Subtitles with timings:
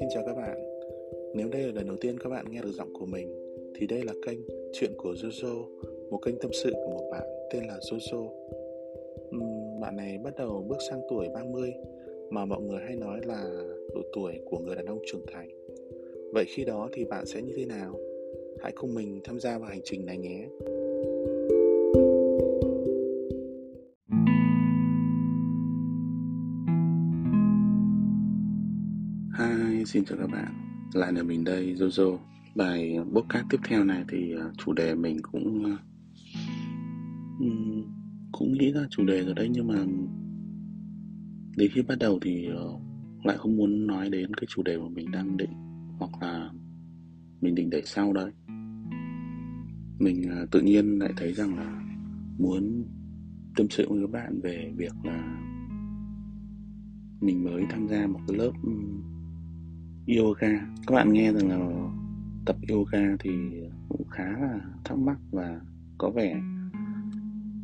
[0.00, 0.58] xin chào các bạn.
[1.34, 3.28] Nếu đây là lần đầu tiên các bạn nghe được giọng của mình
[3.74, 4.38] thì đây là kênh
[4.72, 5.64] Chuyện của Jojo,
[6.10, 8.28] một kênh tâm sự của một bạn tên là Jojo.
[9.36, 11.72] Uhm, bạn này bắt đầu bước sang tuổi 30
[12.30, 13.44] mà mọi người hay nói là
[13.94, 15.48] độ tuổi của người đàn ông trưởng thành.
[16.32, 17.94] Vậy khi đó thì bạn sẽ như thế nào?
[18.60, 20.48] Hãy cùng mình tham gia vào hành trình này nhé.
[29.84, 30.54] Hi, xin chào các bạn.
[30.94, 32.18] Lại là mình đây, Jojo.
[32.54, 35.76] Bài podcast tiếp theo này thì à, chủ đề mình cũng à,
[38.32, 39.86] cũng nghĩ ra chủ đề rồi đấy nhưng mà
[41.56, 42.78] đến khi bắt đầu thì ờ,
[43.24, 45.52] lại không muốn nói đến cái chủ đề mà mình đang định
[45.98, 46.50] hoặc là
[47.40, 48.32] mình định để sau đấy.
[49.98, 51.82] Mình à, tự nhiên lại thấy rằng là
[52.38, 52.84] muốn
[53.56, 55.38] tâm sự với các bạn về việc là
[57.20, 58.52] mình mới tham gia một cái lớp
[60.06, 60.48] yoga.
[60.86, 61.88] Các bạn nghe rằng là
[62.46, 63.30] tập yoga thì
[63.88, 65.60] cũng khá là thắc mắc và
[65.98, 66.40] có vẻ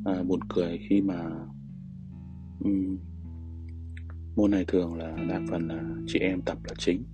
[0.04, 1.30] à, buồn cười khi mà
[2.60, 2.98] um,
[4.36, 7.04] môn này thường là đa phần là chị em tập là chính.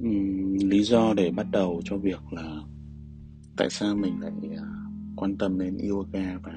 [0.00, 2.60] Um, lý do để bắt đầu cho việc là
[3.56, 4.58] tại sao mình lại uh,
[5.16, 6.52] quan tâm đến yoga và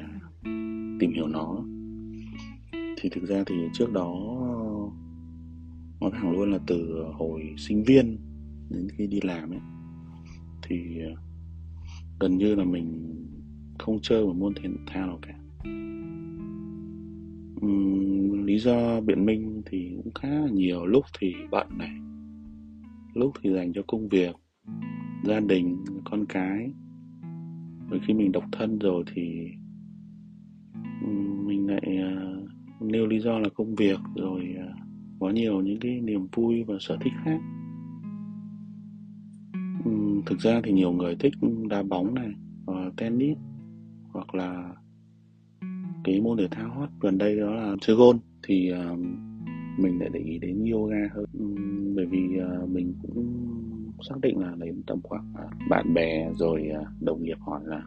[0.99, 1.63] tìm hiểu nó.
[2.97, 4.13] Thì thực ra thì trước đó
[6.03, 8.17] nói thẳng luôn là từ ờ, hồi sinh viên
[8.69, 9.59] đến khi đi làm ấy
[10.61, 11.15] thì ờ,
[12.19, 13.15] gần như là mình
[13.79, 15.39] không chơi một môn thể thao nào cả.
[17.65, 20.85] Uhm, lý do biện minh thì cũng khá là nhiều.
[20.85, 21.91] Lúc thì bận này
[23.13, 24.35] lúc thì dành cho công việc
[25.23, 26.71] gia đình con cái.
[27.89, 29.49] Rồi khi mình độc thân rồi thì
[31.45, 32.49] mình lại uh,
[32.81, 34.42] nêu lý do là công việc rồi
[35.23, 37.39] có nhiều những cái niềm vui và sở thích khác.
[40.25, 41.33] Thực ra thì nhiều người thích
[41.69, 42.31] đá bóng này
[42.65, 43.37] và tennis
[44.11, 44.73] hoặc là
[46.03, 48.99] cái môn thể thao hot gần đây đó là chơi gôn thì uh,
[49.79, 51.25] mình lại để ý đến yoga hơn.
[51.43, 52.27] Uhm, bởi vì
[52.63, 53.47] uh, mình cũng
[54.09, 57.83] xác định là đến tầm khoảng uh, bạn bè rồi uh, đồng nghiệp hỏi là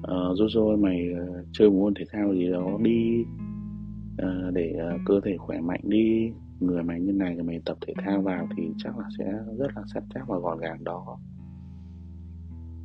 [0.00, 3.24] uh, Jojo mày uh, chơi một môn thể thao gì đó đi
[4.18, 7.76] Ờ, để ờ, cơ thể khỏe mạnh đi người mày như này thì mày tập
[7.86, 11.18] thể thao vào thì chắc là sẽ rất là sắt chắc và gọn gàng đó.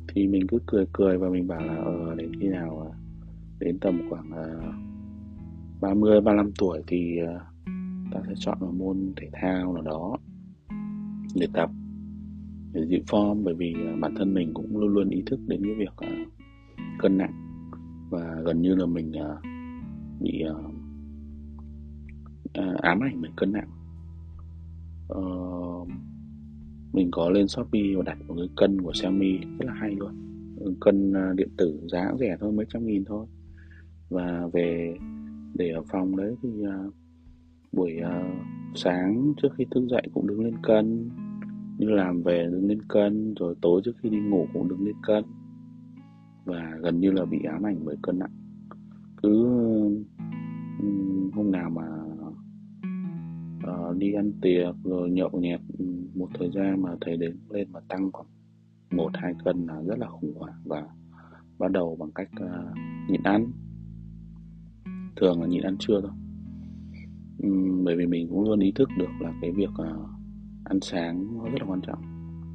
[0.08, 2.90] Thì mình cứ cười cười và mình bảo là ờ đến khi nào ờ,
[3.60, 4.74] đến tầm khoảng uh,
[5.80, 7.42] 30 35 tuổi thì uh,
[8.12, 10.16] ta sẽ chọn một môn thể thao nào đó
[11.34, 11.70] để tập
[12.72, 13.44] để giữ form.
[13.44, 16.28] Bởi vì uh, bản thân mình cũng luôn luôn ý thức đến cái việc uh,
[16.98, 17.32] cân nặng
[18.10, 19.42] và gần như là mình uh,
[20.20, 20.65] bị uh,
[22.60, 23.70] uh, ám ảnh về cân nặng.
[25.12, 25.88] Uh,
[26.92, 30.12] mình có lên shopee và đặt một cái cân của xiaomi rất là hay luôn.
[30.56, 33.26] Ừ, cân uh, điện tử giá cũng rẻ thôi mấy trăm nghìn thôi.
[34.10, 34.96] Và về
[35.54, 36.94] để ở phòng đấy thì uh,
[37.72, 38.34] buổi uh,
[38.74, 41.10] sáng trước khi thức dậy cũng đứng lên cân
[41.78, 44.96] như làm về đứng lên cân rồi tối trước khi đi ngủ cũng đứng lên
[45.06, 45.24] cân.
[46.44, 48.30] Và gần như là bị ám ảnh bởi cân nặng.
[49.22, 49.44] Cứ
[50.80, 51.82] um, hôm nào mà
[53.66, 55.84] Ờ, đi ăn tiệc rồi nhậu nhẹt ừ,
[56.14, 58.28] một thời gian mà thấy đến lên mà tăng khoảng
[58.90, 60.88] một hai cân là rất là khủng hoảng và
[61.58, 62.76] bắt đầu bằng cách uh,
[63.10, 63.52] nhịn ăn.
[65.16, 66.10] Thường là nhịn ăn trưa thôi.
[67.46, 70.08] Uhm, bởi vì mình cũng luôn ý thức được là cái việc uh,
[70.64, 72.02] ăn sáng nó rất là quan trọng.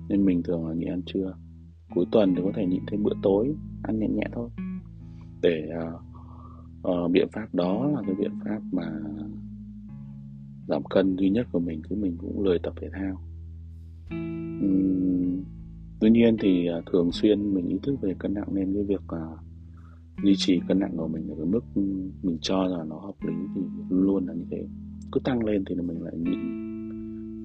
[0.10, 1.36] Nên mình thường là nhịn ăn trưa.
[1.96, 4.50] Cuối tuần thì có thể nhịn thêm bữa tối ăn nhẹ nhẹ thôi.
[5.42, 6.02] Để uh,
[6.88, 9.00] uh, biện pháp đó là cái biện pháp mà
[10.68, 13.22] giảm cân duy nhất của mình chứ mình cũng lười tập thể thao.
[14.66, 15.44] Uhm,
[16.00, 19.02] tuy nhiên thì à, thường xuyên mình ý thức về cân nặng nên cái việc
[19.02, 19.40] uh,
[20.24, 21.66] duy trì cân nặng của mình ở cái mức
[22.24, 24.68] mình cho là nó hợp lý thì luôn luôn là như thế.
[25.12, 26.40] Cứ tăng lên thì mình lại nhịn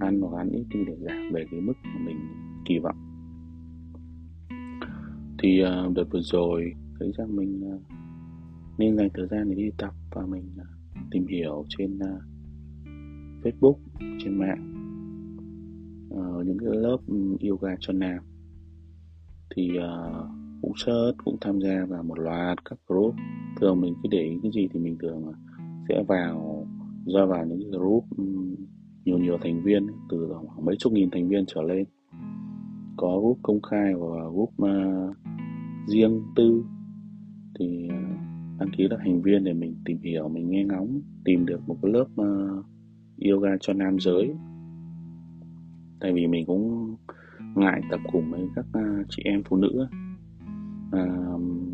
[0.01, 2.17] ăn hoặc ăn ít đi để giảm về cái mức mà mình
[2.65, 2.97] kỳ vọng.
[5.39, 7.83] Thì uh, đợt vừa rồi thấy rằng mình uh,
[8.79, 10.67] nên dành thời gian để đi tập và mình uh,
[11.11, 12.23] tìm hiểu trên uh,
[13.47, 13.77] Facebook
[14.19, 14.73] trên mạng
[16.11, 18.19] ở những cái lớp ừ, yoga cho nam.
[19.57, 20.27] Thì uh,
[20.63, 23.15] cũng search cũng tham gia vào một loạt các group.
[23.61, 25.33] Thường mình cứ để ý cái gì thì mình thường ờ,
[25.89, 26.67] sẽ vào
[27.07, 28.25] ra vào những cái group ừ,
[29.05, 31.85] nhiều nhiều thành viên từ khoảng mấy chục nghìn thành viên trở lên.
[32.97, 35.17] Có group công khai và group uh,
[35.89, 36.65] riêng tư.
[37.59, 38.21] Thì uh,
[38.59, 41.77] đăng ký là thành viên để mình tìm hiểu mình nghe ngóng tìm được một
[41.83, 42.67] cái lớp uh,
[43.21, 44.35] yoga cho nam giới.
[46.01, 46.95] Tại vì mình cũng
[47.55, 49.87] ngại tập cùng với các à, chị em phụ nữ.
[50.93, 51.07] À,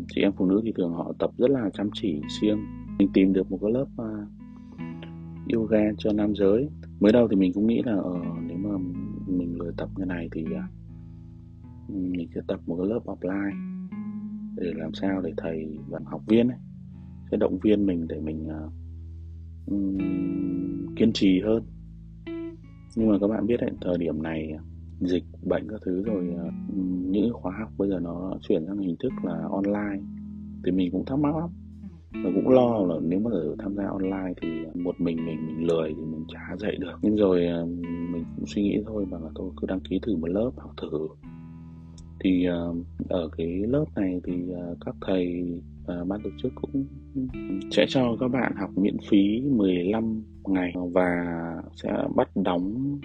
[0.07, 2.59] chị em phụ nữ thì thường họ tập rất là chăm chỉ siêng
[2.99, 4.27] mình tìm được một cái lớp uh,
[5.53, 6.69] yoga cho nam giới.
[6.99, 8.77] Mới đầu thì mình cũng nghĩ là uh, nếu mà
[9.27, 10.49] mình lười tập như này thì uh,
[11.89, 13.79] mình sẽ tập một cái lớp offline
[14.55, 16.57] để làm sao để thầy và học viên ấy,
[17.31, 18.71] sẽ động viên mình để mình uh,
[19.65, 19.97] um,
[20.95, 21.63] kiên trì hơn.
[22.95, 24.61] Nhưng mà các bạn biết đấy thời điểm này à,
[24.99, 26.45] dịch bệnh các thứ rồi à,
[27.09, 30.03] những khóa học bây giờ nó chuyển sang hình thức là online.
[30.65, 31.49] Thì mình cũng thắc mắc lắm.
[32.23, 35.67] Và cũng lo là nếu mà ở tham gia online thì một mình mình mình
[35.67, 36.99] lười thì mình chả dạy được.
[37.01, 37.65] Nhưng rồi à,
[38.11, 40.71] mình cũng suy nghĩ thôi mà là tôi cứ đăng ký thử một lớp học
[40.81, 41.07] thử.
[42.19, 42.45] Thì
[43.09, 44.33] ở cái lớp này thì
[44.85, 45.45] các thầy
[45.83, 46.85] uh, ban tổ chức cũng
[47.71, 51.25] sẽ cho các bạn học miễn phí 15 ngày và
[51.75, 52.99] sẽ bắt đóng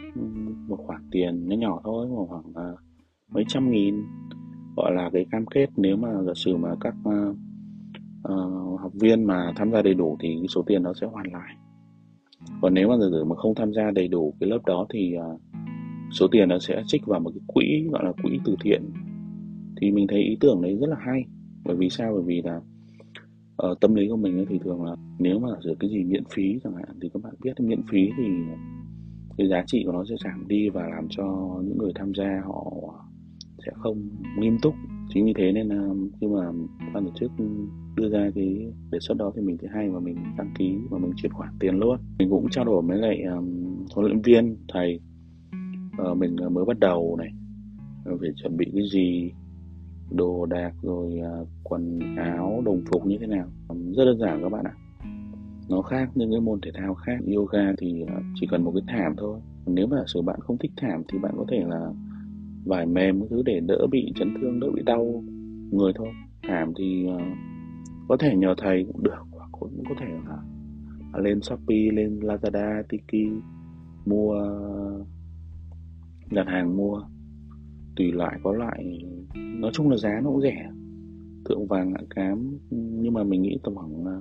[0.69, 2.79] một khoản tiền nhỏ nhỏ thôi khoảng uh,
[3.31, 3.95] mấy trăm nghìn.
[4.77, 7.37] Gọi là cái cam kết nếu mà giả sử mà các uh,
[8.33, 11.33] uh, học viên mà tham gia đầy đủ thì cái số tiền nó sẽ hoàn
[11.33, 11.55] lại.
[12.61, 15.15] Còn nếu mà giả sử mà không tham gia đầy đủ cái lớp đó thì
[15.19, 15.41] uh,
[16.13, 18.91] số tiền nó sẽ trích vào một cái quỹ gọi là quỹ từ thiện.
[19.81, 21.25] Thì mình thấy ý tưởng đấy rất là hay
[21.69, 22.13] bởi vì sao?
[22.15, 22.61] Bởi vì là
[23.57, 26.59] ở tâm lý của mình thì thường là nếu mà sửa cái gì miễn phí
[26.65, 28.25] chẳng hạn thì các bạn biết miễn phí thì
[29.39, 31.25] cái giá trị của nó sẽ giảm đi và làm cho
[31.65, 32.73] những người tham gia họ
[33.67, 34.75] sẽ không nghiêm túc.
[35.09, 35.89] Chính vì thế nên là
[36.21, 36.53] khi mà
[36.95, 37.31] ban tổ chức
[37.97, 40.99] đưa ra cái đề xuất đó thì mình thấy hay và mình đăng ký và
[40.99, 41.99] mình chuyển khoản tiền luôn.
[42.19, 45.01] Mình cũng trao đổi với lại um, huấn luyện viên thầy
[46.11, 47.29] uh, mình ờ, mới bắt đầu này
[48.21, 49.33] phải chuẩn bị cái gì
[50.11, 53.49] đồ đạc rồi uh, quần áo, đồng phục như thế nào.
[53.69, 54.75] Rất đơn giản các bạn ạ.
[55.69, 57.19] Nó khác những cái môn thể thao khác.
[57.35, 59.41] Yoga thì ờ, chỉ cần một cái thảm thôi.
[59.67, 61.91] Nếu mà sự bạn không thích thảm thì bạn có thể là
[62.65, 65.25] vải mềm cái thứ để đỡ bị chấn thương, đỡ bị đau
[65.71, 66.09] người thôi.
[66.43, 67.19] Thảm thì ờ,
[68.09, 70.37] có thể nhờ thầy cũng được, hoặc cũng có thể là
[71.13, 73.43] à, lên shopee, lên lazada, tiki,
[74.07, 74.35] mua,
[76.31, 77.03] đặt hàng mua.
[77.97, 79.01] Tùy loại, có loại,
[79.35, 80.71] nói chung là giá nó cũng rẻ
[81.49, 84.17] tượng vàng ngã cám, nhưng mà mình nghĩ tầm khoảng à,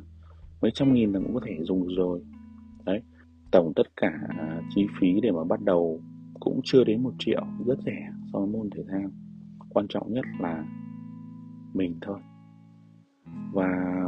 [0.62, 2.22] mấy trăm nghìn là cũng có thể dùng được rồi.
[2.86, 3.02] Đấy,
[3.52, 6.02] tổng tất cả à, chi phí để mà bắt đầu
[6.40, 9.10] cũng chưa đến một triệu, rất rẻ so với môn thể thao.
[9.70, 10.66] Quan trọng nhất là
[11.74, 12.20] mình thôi.
[13.54, 14.04] Và,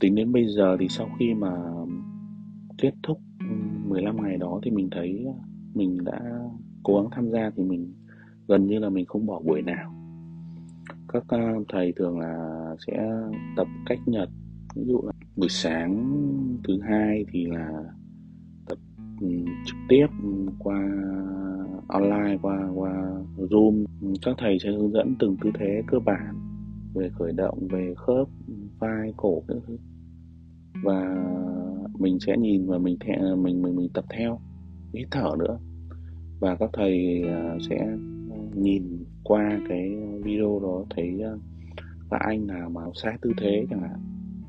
[0.00, 1.52] tính đến bây giờ thì sau khi mà
[2.78, 3.18] kết thúc
[3.88, 5.38] 15 ngày đó thì mình thấy à,
[5.74, 6.20] mình đã
[6.82, 7.94] cố gắng tham gia thì mình
[8.48, 10.03] gần như là mình không bỏ buổi nào
[11.14, 11.38] các ờ,
[11.68, 13.10] thầy thường là sẽ
[13.56, 14.28] tập cách nhật.
[14.74, 16.04] Ví dụ là buổi sáng
[16.68, 17.68] thứ hai thì là
[18.68, 18.78] tập
[19.20, 19.28] ừ,
[19.66, 20.06] trực tiếp
[20.58, 20.80] qua
[21.88, 22.92] online qua qua
[23.36, 23.84] zoom.
[24.22, 26.34] Các thầy sẽ hướng dẫn từng tư thế cơ bản
[26.94, 28.28] về khởi động về khớp
[28.78, 29.76] vai cổ các thứ.
[30.82, 31.26] Và
[31.98, 34.40] mình sẽ nhìn và mình thẹ, ờ, mình mình mình tập theo
[34.94, 35.58] hít thở nữa.
[36.40, 37.96] Và các thầy ờ, sẽ
[38.54, 41.38] nhìn qua cái video đó thấy ờ,
[42.10, 43.98] là anh nào mà sai tư thế chẳng hạn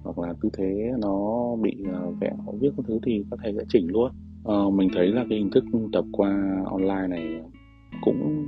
[0.04, 3.63] hoặc là tư thế nó bị ờ, vẹo viết các thứ thì các thầy sẽ
[3.70, 4.12] chỉnh luôn.
[4.46, 5.63] À, mình thấy là cái hình thức
[5.94, 7.41] tập qua online này
[8.01, 8.46] cũng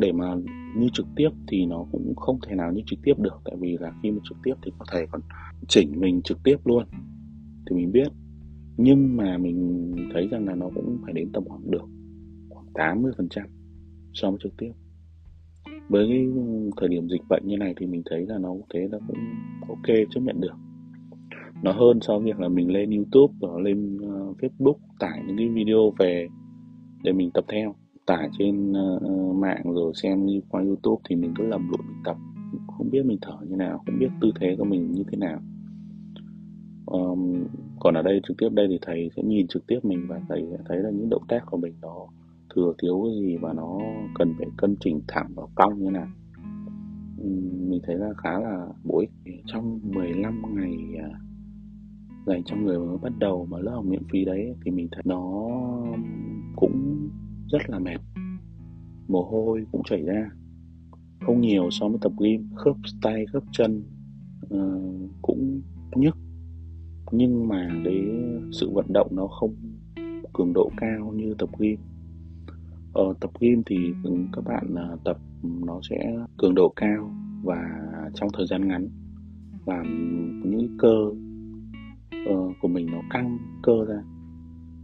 [0.00, 0.34] để mà
[0.76, 3.76] như trực tiếp thì nó cũng không thể nào như trực tiếp được tại vì
[3.80, 5.20] là khi mà trực tiếp thì có thầy còn
[5.68, 6.84] chỉnh mình trực tiếp luôn
[7.70, 8.08] thì mình biết.
[8.76, 11.84] Nhưng mà mình thấy rằng là nó cũng phải đến tầm khoảng được
[12.48, 13.46] khoảng 80 phần trăm
[14.14, 14.72] so với trực tiếp.
[15.88, 16.26] Với cái
[16.76, 19.18] thời điểm dịch bệnh như này thì mình thấy là nó thế nó cũng
[19.68, 20.54] ok chấp nhận được.
[21.62, 25.36] Nó hơn so với việc là mình lên YouTube và lên uh, Facebook tải những
[25.36, 26.28] cái video về
[27.02, 27.74] để mình tập theo
[28.06, 32.02] tải trên uh, mạng rồi xem như qua YouTube thì mình cứ lầm lũi mình
[32.04, 32.16] tập.
[32.78, 35.40] Không biết mình thở như nào không biết tư thế của mình như thế nào.
[36.86, 37.44] Um,
[37.80, 40.46] còn ở đây trực tiếp đây thì thầy sẽ nhìn trực tiếp mình và thầy
[40.50, 42.06] sẽ thấy là những động tác của mình nó
[42.54, 43.78] thừa thiếu cái gì và nó
[44.14, 46.08] cần phải cân chỉnh thẳng vào cong như nào.
[47.18, 47.28] Ừ,
[47.68, 49.10] mình thấy là khá là bổ ích.
[49.46, 50.76] Trong 15 ngày
[52.26, 55.02] dành cho người mới bắt đầu mà lớp học miễn phí đấy thì mình thấy
[55.04, 55.50] nó
[56.56, 57.08] cũng
[57.48, 58.00] rất là mệt.
[59.08, 60.30] Mồ hôi cũng chảy ra.
[61.26, 62.48] Không nhiều so với tập gym.
[62.54, 63.82] Khớp tay khớp chân
[64.54, 65.60] uh, cũng
[65.94, 66.16] nhức.
[67.12, 68.04] Nhưng mà cái
[68.52, 69.54] sự vận động nó không
[70.32, 71.78] cường độ cao như tập gym
[72.94, 73.76] ờ, tập gym thì
[74.32, 77.10] các bạn uh, tập nó sẽ cường độ cao
[77.42, 77.56] và
[78.14, 78.88] trong thời gian ngắn
[79.66, 79.86] làm
[80.44, 81.10] những cơ
[82.30, 84.02] uh, của mình nó căng cơ ra.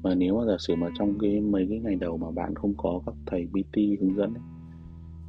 [0.02, 2.75] Và nếu mà giả sử mà trong cái mấy cái ngày đầu mà bạn không
[2.76, 4.43] có các thầy PT hướng dẫn ấy,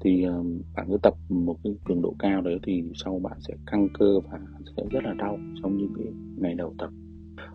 [0.01, 0.45] thì uh,
[0.75, 4.19] bạn cứ tập một cái cường độ cao đấy thì sau bạn sẽ căng cơ
[4.19, 4.39] và
[4.77, 6.07] sẽ rất là đau trong những cái
[6.37, 6.89] ngày đầu tập.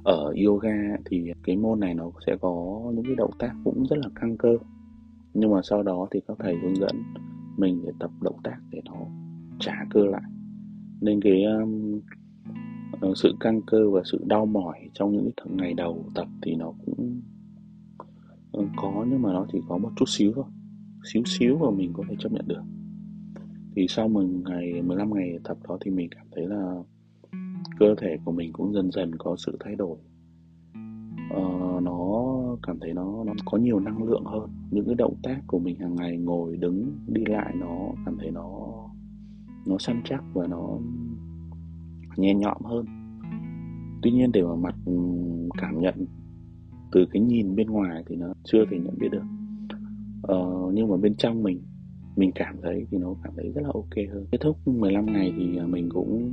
[0.05, 3.97] Ở yoga thì cái môn này nó sẽ có những cái động tác cũng rất
[3.99, 4.59] là căng cơ
[5.39, 7.03] nhưng mà sau đó thì các thầy hướng dẫn
[7.57, 8.95] mình để tập động tác để nó
[9.61, 10.23] trả cơ lại.
[11.01, 12.01] Nên cái um,
[13.01, 16.55] ờ, sự căng cơ và sự đau mỏi trong những cái ngày đầu tập thì
[16.55, 17.21] nó cũng
[18.53, 20.45] ờ, có nhưng mà nó chỉ có một chút xíu thôi.
[21.13, 22.63] Xíu xíu và mình có thể chấp nhận được.
[23.77, 26.75] Thì sau 10 ngày 15 ngày tập đó thì mình cảm thấy là
[27.79, 29.97] cơ thể của mình cũng dần dần có sự thay đổi
[31.37, 32.27] uh, nó
[32.63, 34.51] cảm thấy nó nó có nhiều năng lượng hơn.
[34.71, 38.31] Những cái động tác của mình hàng ngày ngồi đứng đi lại nó cảm thấy
[38.31, 38.73] nó
[39.67, 40.79] nó săn chắc và nó
[42.17, 42.87] nhẹ nhõm hơn.
[44.03, 44.93] Tuy nhiên để mà mặt ừ,
[45.59, 46.07] cảm nhận
[46.93, 49.25] từ cái nhìn bên ngoài thì nó chưa thể nhận biết được.
[50.33, 51.63] Uh, nhưng mà bên trong mình
[52.17, 54.27] mình cảm thấy thì nó cảm thấy rất là ok hơn.
[54.31, 56.33] Kết thúc 15 ngày thì à, mình cũng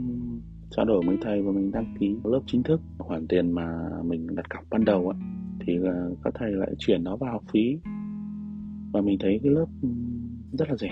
[0.75, 2.82] trao đổi với thầy và mình đăng ký lớp chính thức.
[2.98, 5.18] Khoản tiền mà mình đặt cọc ban đầu á
[5.65, 5.74] thì
[6.24, 7.77] các thầy lại chuyển nó vào học phí.
[8.92, 9.65] Và mình thấy cái lớp
[10.51, 10.89] rất là rẻ.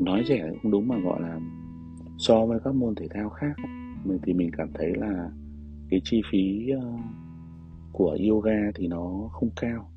[0.00, 1.40] Nói rẻ cũng đúng mà gọi là
[2.18, 3.56] so với các môn thể thao khác.
[4.04, 5.30] Mình thì mình cảm thấy là
[5.90, 6.70] cái chi phí
[7.92, 9.90] của yoga thì nó không cao.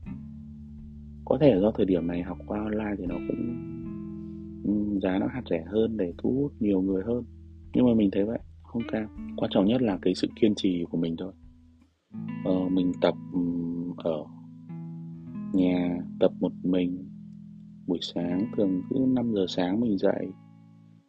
[1.26, 3.56] Có thể do thời điểm này học qua online thì nó cũng
[5.02, 7.24] giá nó hạt rẻ hơn để thu hút nhiều người hơn
[7.76, 10.86] nhưng mà mình thấy vậy không cao quan trọng nhất là cái sự kiên trì
[10.92, 11.34] của mình thôi.
[12.46, 13.16] Ờ, mình tập
[13.98, 14.24] ở
[15.54, 17.10] nhà tập một mình.
[17.88, 20.28] Buổi sáng thường cứ 5 giờ sáng mình dậy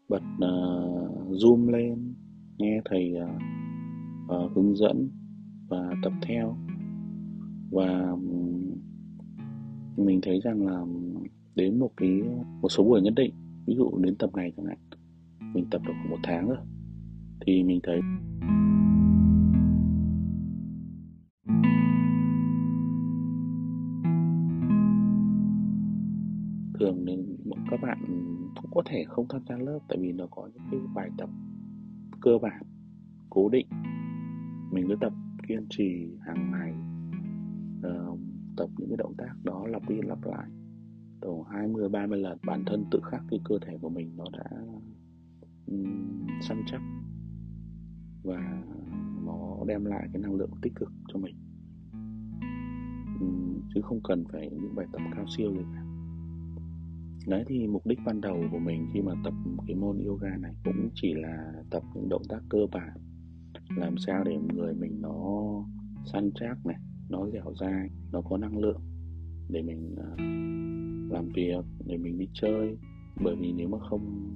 [0.08, 2.14] bật uh, zoom lên
[2.58, 3.42] nghe thầy uh,
[4.36, 5.10] uh, hướng dẫn
[5.68, 6.56] và tập theo.
[7.70, 8.16] Và
[9.96, 10.84] mình thấy rằng là
[11.54, 12.22] đến một cái
[12.62, 13.34] một số buổi nhất định
[13.66, 14.78] ví dụ đến tập này chẳng hạn
[15.54, 16.58] mình tập được khoảng một tháng rồi.
[17.46, 18.00] Thì mình thấy
[26.80, 27.36] thường nên
[27.70, 27.98] các bạn
[28.62, 31.28] cũng có thể không tham gia lớp tại vì nó có những cái bài tập
[32.20, 32.62] cơ bản
[33.30, 33.66] cố định.
[34.72, 35.12] Mình cứ tập
[35.48, 36.72] kiên trì hàng ngày
[37.78, 38.18] uh,
[38.56, 40.48] tập những cái động tác đó lặp đi lặp lại.
[41.20, 44.44] Tổ 20 30 lần bản thân tự khắc cái cơ thể của mình nó đã
[46.40, 46.80] săn chắc
[48.24, 48.62] và
[49.26, 51.36] nó đem lại cái năng lượng tích cực cho mình.
[53.74, 55.82] Chứ không cần phải những bài tập cao siêu gì cả.
[57.26, 59.34] Đấy, thì mục đích ban đầu của mình khi mà tập
[59.66, 62.98] cái môn yoga này cũng chỉ là tập những động tác cơ bản,
[63.76, 65.14] làm sao để người mình nó
[66.12, 66.76] săn chắc này,
[67.08, 68.80] nó dẻo dai, nó có năng lượng
[69.48, 70.10] để mình à,
[71.10, 72.76] làm việc, để mình đi chơi.
[73.24, 74.32] Bởi vì nếu mà không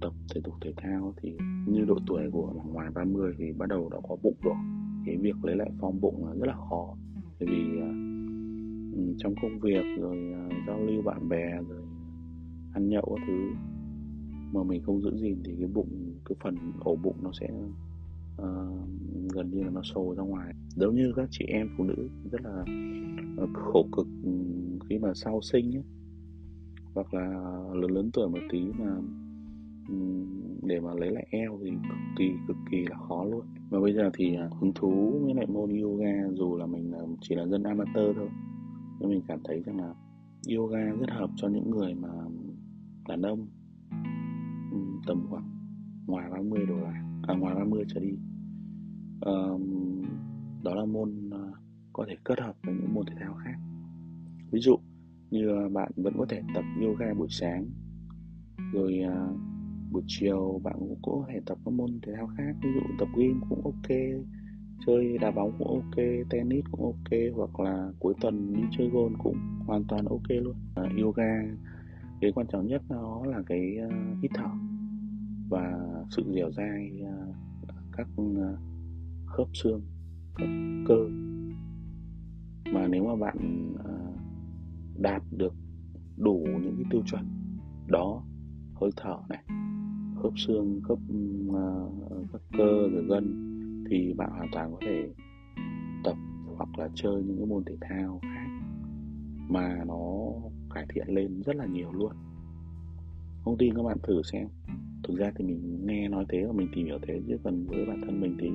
[0.00, 3.88] tập thể dục thể thao thì như độ tuổi của ngoài 30 thì bắt đầu
[3.92, 4.54] đã có bụng rồi.
[5.06, 6.96] Cái việc lấy lại form bụng là rất là khó.
[7.40, 11.90] Bởi vì uh, trong công việc rồi uh, giao lưu bạn bè rồi à,
[12.74, 13.50] ăn nhậu các thứ
[14.52, 17.48] mà mình không giữ gìn thì cái bụng cái phần ổ bụng nó sẽ
[18.42, 18.88] uh,
[19.34, 20.54] gần như là nó sồ ra ngoài.
[20.76, 22.64] Giống như các chị em phụ nữ rất là
[23.42, 24.30] uh, khổ cực ừ,
[24.88, 25.84] khi mà sau sinh ấy
[26.94, 27.28] hoặc là
[27.74, 28.96] lớn lớn tuổi một tí mà
[30.62, 33.44] để mà lấy lại eo thì cực kỳ cực kỳ là khó luôn.
[33.70, 37.00] Và bây giờ thì à, hứng thú với lại môn yoga dù là mình à,
[37.20, 38.28] chỉ là dân amateur thôi.
[39.00, 39.94] Nhưng mình cảm thấy rằng là
[40.56, 42.08] yoga rất hợp cho những người mà
[43.08, 43.46] đàn ông.
[45.06, 45.50] Tầm khoảng
[46.06, 48.12] ngoài 30 đổ lại à, ngoài 30 trở đi.
[49.20, 49.32] À,
[50.62, 51.42] đó là môn à,
[51.92, 53.56] có thể kết hợp với những môn thể thao khác.
[54.50, 54.76] Ví dụ
[55.30, 57.66] như bạn vẫn có thể tập yoga buổi sáng
[58.72, 59.49] rồi uh,
[59.90, 63.08] buổi chiều bạn cũng có thể tập các môn thể thao khác ví dụ tập
[63.16, 63.96] gym cũng ok
[64.86, 69.14] chơi đá bóng cũng ok tennis cũng ok hoặc là cuối tuần đi chơi golf
[69.18, 70.54] cũng hoàn toàn ok luôn.
[70.74, 71.42] À, yoga
[72.20, 74.50] cái quan trọng nhất nó là cái uh, hít thở
[75.48, 75.80] và
[76.10, 77.34] sự dẻo dai uh,
[77.92, 78.58] các uh,
[79.26, 79.82] khớp xương
[80.36, 80.48] các
[80.88, 81.08] cơ.
[82.72, 84.16] Mà nếu mà bạn uh,
[84.98, 85.54] đạt được
[86.16, 87.24] đủ những cái tiêu chuẩn
[87.88, 88.22] đó
[88.80, 89.42] hơi thở này
[90.22, 90.98] khớp xương khớp
[91.48, 93.46] uh, các cơ rồi gân
[93.90, 95.08] thì bạn hoàn toàn có thể
[96.04, 96.16] tập
[96.56, 98.46] hoặc là chơi những cái môn thể thao khác
[99.48, 100.32] mà nó
[100.74, 102.12] cải thiện lên rất là nhiều luôn.
[103.44, 104.48] Không tin các bạn thử xem.
[105.08, 107.86] Thực ra thì mình nghe nói thế và mình tìm hiểu thế chứ còn với
[107.86, 108.48] bản thân mình thì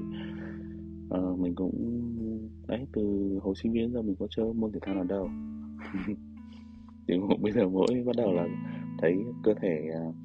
[1.19, 2.01] uh, mình cũng
[2.67, 3.01] đấy từ
[3.41, 5.29] hồi sinh viên giờ mình có chơi môn thể thao nào đâu.
[7.07, 8.47] Thì bây giờ mỗi bắt đầu là
[8.97, 10.15] thấy cơ thể uh,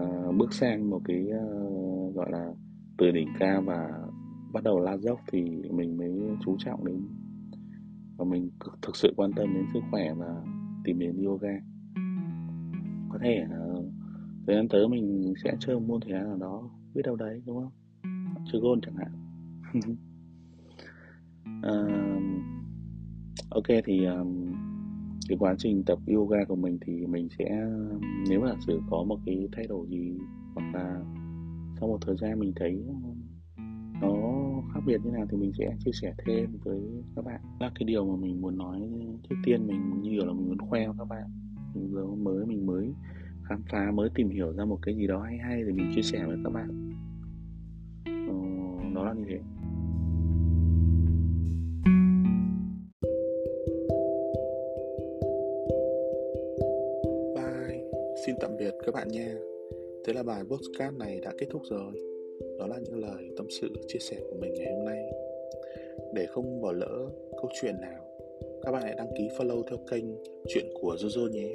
[0.00, 2.52] uh, bước sang một cái uh, gọi là
[2.98, 3.88] từ đỉnh cao và
[4.52, 6.12] bắt đầu la dốc thì mình mới
[6.44, 7.08] chú trọng đến
[8.16, 8.50] và mình
[8.82, 10.42] thực sự quan tâm đến sức khỏe và
[10.84, 11.60] tìm đến yoga.
[13.08, 13.84] Có thể uh,
[14.46, 17.56] thời gian tới mình sẽ chơi một môn thể nào đó biết đâu đấy đúng
[17.56, 17.72] không?
[18.52, 19.12] Chơi gôn chẳng hạn.
[21.58, 22.22] Uh,
[23.50, 24.52] ok thì um,
[25.28, 27.66] cái quá trình tập yoga của mình thì mình sẽ
[28.28, 30.18] nếu mà sử có một cái thay đổi gì
[30.54, 31.00] hoặc là
[31.80, 32.84] sau một thời gian mình thấy
[34.00, 34.12] nó
[34.74, 36.80] khác biệt như nào thì mình sẽ chia sẻ thêm với
[37.16, 37.40] các bạn.
[37.60, 38.80] Là cái điều mà mình muốn nói
[39.28, 41.24] trước tiên mình như là mình muốn khoe với các bạn.
[41.74, 42.92] Mình vừa mới mình mới
[43.44, 46.02] khám phá mới tìm hiểu ra một cái gì đó hay hay thì mình chia
[46.02, 46.94] sẻ với các bạn.
[48.04, 48.34] Ờ,
[48.94, 49.40] đó là như thế.
[59.14, 59.34] Nha.
[60.04, 61.92] Thế là bài podcast này đã kết thúc rồi.
[62.58, 65.10] Đó là những lời tâm sự chia sẻ của mình ngày hôm nay.
[66.14, 68.04] Để không bỏ lỡ câu chuyện nào,
[68.62, 70.04] các bạn hãy đăng ký follow theo kênh
[70.48, 71.48] chuyện của Jojo nhé.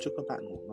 [0.00, 0.71] Chúc các bạn ngủ ngon.